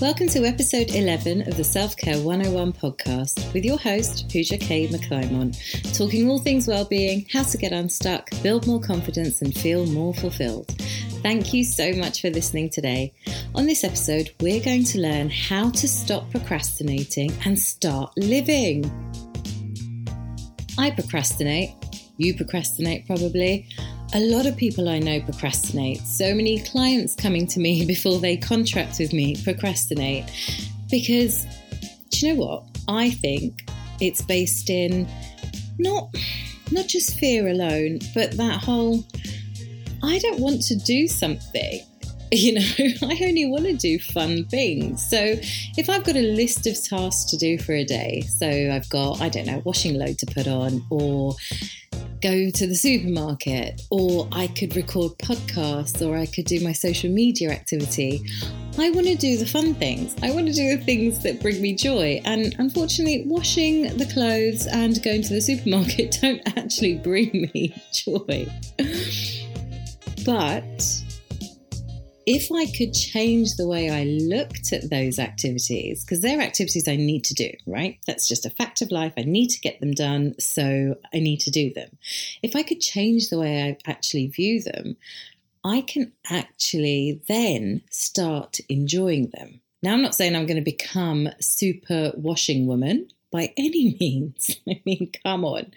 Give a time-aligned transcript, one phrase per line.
[0.00, 4.88] Welcome to episode 11 of the Self Care 101 podcast with your host, Pooja K.
[4.88, 5.58] McClymont,
[5.94, 10.68] talking all things well-being, how to get unstuck, build more confidence, and feel more fulfilled.
[11.22, 13.12] Thank you so much for listening today.
[13.54, 18.90] On this episode, we're going to learn how to stop procrastinating and start living.
[20.78, 21.74] I procrastinate.
[22.16, 23.68] You procrastinate probably.
[24.12, 26.00] A lot of people I know procrastinate.
[26.00, 30.24] So many clients coming to me before they contract with me procrastinate
[30.90, 31.46] because
[32.10, 32.64] do you know what?
[32.88, 33.68] I think
[34.00, 35.08] it's based in
[35.78, 36.12] not
[36.72, 39.04] not just fear alone, but that whole
[40.02, 41.82] I don't want to do something.
[42.32, 42.60] You know,
[43.02, 45.04] I only want to do fun things.
[45.10, 45.34] So
[45.76, 49.20] if I've got a list of tasks to do for a day, so I've got,
[49.20, 51.34] I don't know, washing load to put on or
[52.20, 57.10] go to the supermarket, or I could record podcasts, or I could do my social
[57.10, 58.22] media activity.
[58.78, 60.14] I want to do the fun things.
[60.22, 62.20] I want to do the things that bring me joy.
[62.24, 68.46] And unfortunately, washing the clothes and going to the supermarket don't actually bring me joy.
[70.24, 71.02] But
[72.26, 76.96] if I could change the way I looked at those activities, because they're activities I
[76.96, 77.98] need to do, right?
[78.06, 79.12] That's just a fact of life.
[79.16, 81.98] I need to get them done, so I need to do them.
[82.42, 84.96] If I could change the way I actually view them,
[85.64, 89.60] I can actually then start enjoying them.
[89.82, 94.56] Now, I'm not saying I'm going to become super washing woman by any means.
[94.68, 95.72] I mean, come on.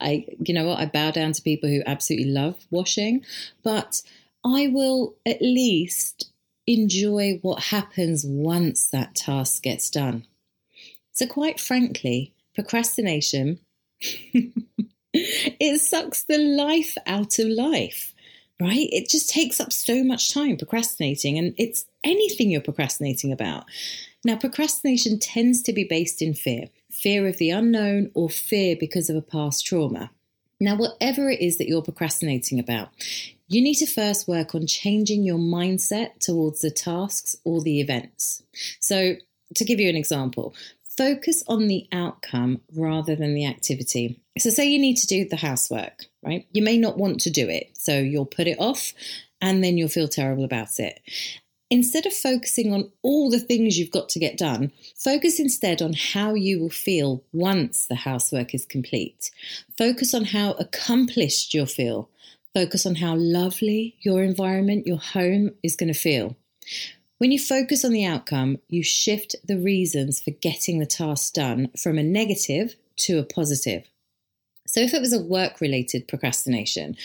[0.00, 0.78] I, you know what?
[0.78, 3.24] I bow down to people who absolutely love washing,
[3.62, 4.02] but
[4.44, 6.30] I will at least
[6.66, 10.26] enjoy what happens once that task gets done.
[11.12, 13.60] So, quite frankly, procrastination
[15.12, 18.14] it sucks the life out of life,
[18.60, 18.88] right?
[18.90, 23.64] It just takes up so much time procrastinating, and it's anything you're procrastinating about.
[24.24, 29.08] Now, procrastination tends to be based in fear fear of the unknown or fear because
[29.08, 30.10] of a past trauma.
[30.60, 32.90] Now, whatever it is that you're procrastinating about,
[33.52, 38.42] you need to first work on changing your mindset towards the tasks or the events.
[38.80, 39.16] So,
[39.54, 40.54] to give you an example,
[40.96, 44.20] focus on the outcome rather than the activity.
[44.38, 46.46] So, say you need to do the housework, right?
[46.52, 48.94] You may not want to do it, so you'll put it off
[49.42, 51.00] and then you'll feel terrible about it.
[51.68, 55.94] Instead of focusing on all the things you've got to get done, focus instead on
[55.94, 59.30] how you will feel once the housework is complete.
[59.76, 62.10] Focus on how accomplished you'll feel
[62.54, 66.36] Focus on how lovely your environment, your home is going to feel.
[67.16, 71.70] When you focus on the outcome, you shift the reasons for getting the task done
[71.80, 73.84] from a negative to a positive.
[74.66, 76.96] So, if it was a work related procrastination,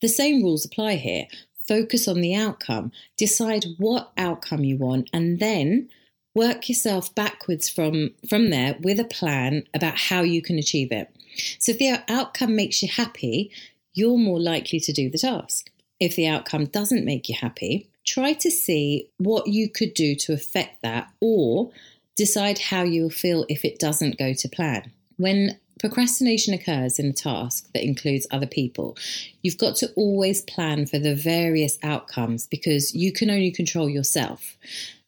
[0.00, 1.26] the same rules apply here.
[1.68, 5.88] Focus on the outcome, decide what outcome you want, and then
[6.34, 11.14] work yourself backwards from, from there with a plan about how you can achieve it.
[11.58, 13.50] So, if the outcome makes you happy,
[13.96, 15.70] you're more likely to do the task.
[15.98, 20.32] If the outcome doesn't make you happy, try to see what you could do to
[20.32, 21.72] affect that or
[22.14, 24.92] decide how you'll feel if it doesn't go to plan.
[25.16, 28.96] When procrastination occurs in a task that includes other people,
[29.42, 34.58] you've got to always plan for the various outcomes because you can only control yourself.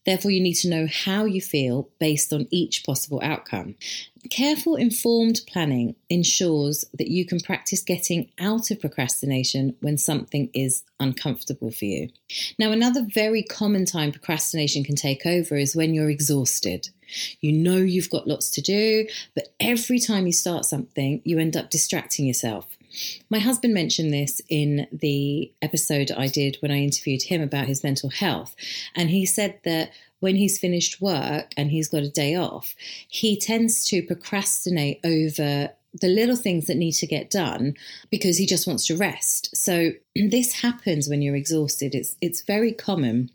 [0.07, 3.75] Therefore, you need to know how you feel based on each possible outcome.
[4.31, 10.83] Careful, informed planning ensures that you can practice getting out of procrastination when something is
[10.99, 12.09] uncomfortable for you.
[12.59, 16.89] Now, another very common time procrastination can take over is when you're exhausted.
[17.41, 21.57] You know you've got lots to do, but every time you start something, you end
[21.57, 22.78] up distracting yourself.
[23.31, 27.85] My husband mentioned this in the episode I did when I interviewed him about his
[27.85, 28.55] mental health.
[28.95, 32.75] And he said that when he's finished work and he's got a day off,
[33.09, 35.71] he tends to procrastinate over
[36.01, 37.75] the little things that need to get done
[38.11, 39.57] because he just wants to rest.
[39.57, 41.95] So this happens when you're exhausted.
[41.95, 43.31] It's it's very common.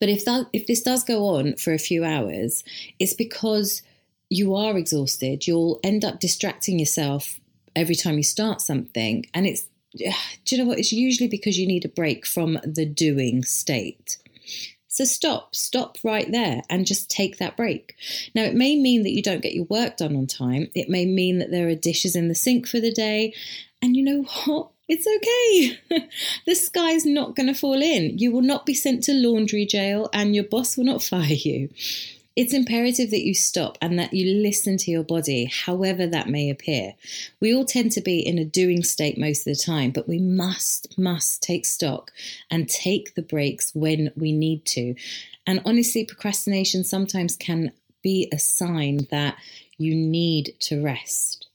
[0.00, 2.62] But if that if this does go on for a few hours,
[2.98, 3.82] it's because
[4.30, 5.46] you are exhausted.
[5.46, 7.40] You'll end up distracting yourself
[7.78, 9.26] every time you start something.
[9.32, 9.66] And it's,
[9.96, 10.06] do
[10.46, 10.78] you know what?
[10.78, 14.18] It's usually because you need a break from the doing state.
[14.88, 17.94] So stop, stop right there and just take that break.
[18.34, 20.68] Now, it may mean that you don't get your work done on time.
[20.74, 23.34] It may mean that there are dishes in the sink for the day.
[23.80, 24.70] And you know what?
[24.88, 26.08] It's okay.
[26.46, 28.18] the sky's not going to fall in.
[28.18, 31.68] You will not be sent to laundry jail and your boss will not fire you.
[32.38, 36.50] It's imperative that you stop and that you listen to your body, however that may
[36.50, 36.94] appear.
[37.40, 40.20] We all tend to be in a doing state most of the time, but we
[40.20, 42.12] must, must take stock
[42.48, 44.94] and take the breaks when we need to.
[45.48, 47.72] And honestly, procrastination sometimes can
[48.04, 49.36] be a sign that
[49.76, 51.47] you need to rest.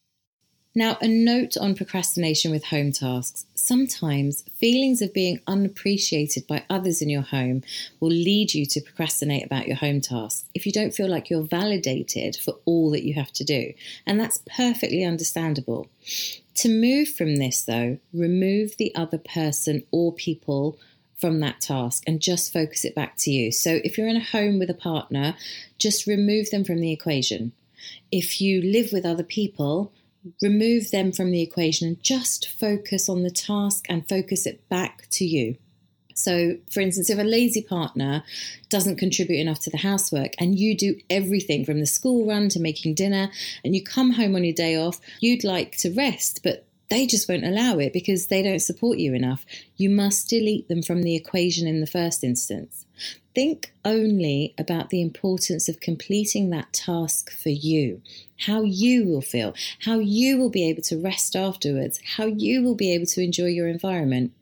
[0.76, 3.46] Now, a note on procrastination with home tasks.
[3.54, 7.62] Sometimes feelings of being unappreciated by others in your home
[8.00, 11.44] will lead you to procrastinate about your home tasks if you don't feel like you're
[11.44, 13.72] validated for all that you have to do.
[14.08, 15.90] And that's perfectly understandable.
[16.56, 20.80] To move from this, though, remove the other person or people
[21.18, 23.52] from that task and just focus it back to you.
[23.52, 25.36] So if you're in a home with a partner,
[25.78, 27.52] just remove them from the equation.
[28.12, 29.94] If you live with other people,
[30.42, 35.08] remove them from the equation and just focus on the task and focus it back
[35.12, 35.58] to you.
[36.16, 38.24] So, for instance, if a lazy partner
[38.70, 42.60] doesn't contribute enough to the housework and you do everything from the school run to
[42.60, 43.32] making dinner
[43.64, 47.28] and you come home on your day off, you'd like to rest, but they just
[47.28, 49.46] won't allow it because they don't support you enough.
[49.78, 52.86] You must delete them from the equation in the first instance.
[53.36, 58.02] Think only about the importance of completing that task for you,
[58.42, 62.76] how you will feel, how you will be able to rest afterwards, how you will
[62.76, 64.34] be able to enjoy your environment.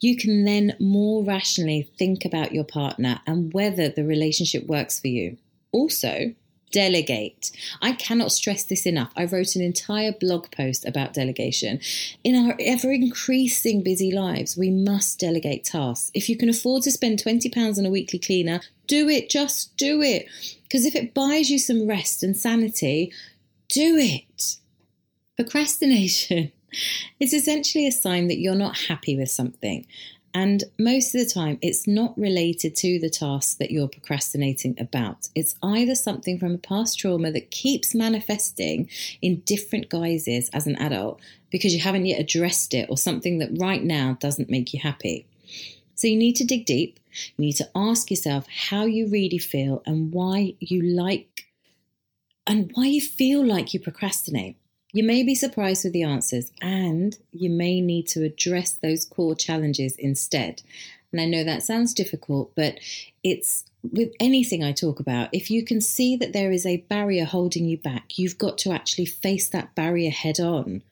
[0.00, 5.08] You can then more rationally think about your partner and whether the relationship works for
[5.08, 5.38] you.
[5.72, 6.34] Also,
[6.70, 7.50] delegate.
[7.80, 9.12] I cannot stress this enough.
[9.16, 11.80] I wrote an entire blog post about delegation.
[12.24, 16.10] In our ever increasing busy lives, we must delegate tasks.
[16.14, 20.02] If you can afford to spend £20 on a weekly cleaner, do it, just do
[20.02, 20.26] it.
[20.62, 23.12] Because if it buys you some rest and sanity,
[23.68, 24.56] do it.
[25.36, 26.52] Procrastination
[27.20, 29.86] is essentially a sign that you're not happy with something.
[30.34, 35.28] And most of the time, it's not related to the task that you're procrastinating about.
[35.34, 38.90] It's either something from a past trauma that keeps manifesting
[39.22, 41.20] in different guises as an adult
[41.50, 45.24] because you haven't yet addressed it, or something that right now doesn't make you happy.
[45.94, 47.00] So you need to dig deep.
[47.36, 51.46] You need to ask yourself how you really feel and why you like
[52.46, 54.57] and why you feel like you procrastinate.
[54.92, 59.34] You may be surprised with the answers, and you may need to address those core
[59.34, 60.62] challenges instead.
[61.12, 62.78] And I know that sounds difficult, but
[63.22, 67.24] it's with anything I talk about, if you can see that there is a barrier
[67.24, 70.82] holding you back, you've got to actually face that barrier head on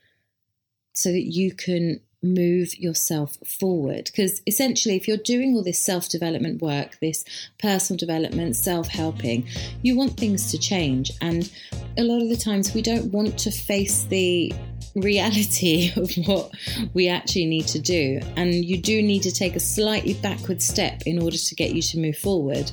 [0.95, 4.07] so that you can move yourself forward.
[4.07, 7.25] Because essentially, if you're doing all this self development work, this
[7.59, 9.47] personal development, self helping,
[9.83, 11.11] you want things to change.
[11.21, 11.51] And
[11.99, 14.53] a lot of the times, we don't want to face the
[14.95, 16.51] reality of what
[16.95, 18.21] we actually need to do.
[18.37, 21.83] And you do need to take a slightly backward step in order to get you
[21.83, 22.71] to move forward.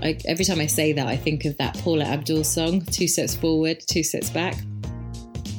[0.00, 3.34] I, every time I say that, I think of that Paula Abdul song, Two Steps
[3.34, 4.56] Forward, Two Steps Back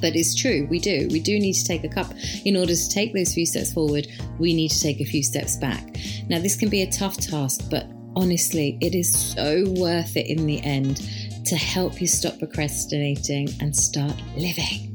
[0.02, 1.08] but it's true, we do.
[1.12, 2.14] We do need to take a cup.
[2.46, 4.08] In order to take those few steps forward,
[4.40, 5.98] we need to take a few steps back.
[6.30, 10.46] Now, this can be a tough task, but honestly, it is so worth it in
[10.46, 10.98] the end
[11.46, 14.86] to help you stop procrastinating and start living.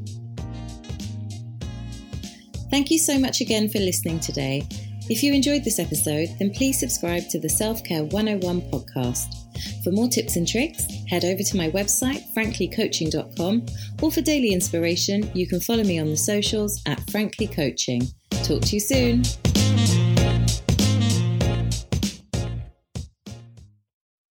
[2.70, 4.66] Thank you so much again for listening today.
[5.10, 9.44] If you enjoyed this episode, then please subscribe to the Self Care 101 podcast.
[9.84, 13.66] For more tips and tricks, head over to my website, franklycoaching.com,
[14.00, 18.02] or for daily inspiration, you can follow me on the socials at Frankly Coaching.
[18.44, 19.43] Talk to you soon.